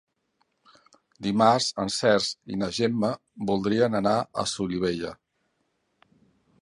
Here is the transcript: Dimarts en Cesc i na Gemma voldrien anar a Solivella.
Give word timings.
Dimarts 1.25 1.67
en 1.83 1.91
Cesc 1.95 2.55
i 2.55 2.59
na 2.61 2.71
Gemma 2.79 3.13
voldrien 3.51 3.99
anar 4.01 4.17
a 4.17 4.47
Solivella. 4.55 5.13